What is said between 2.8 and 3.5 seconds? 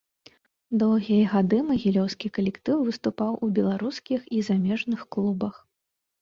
выступаў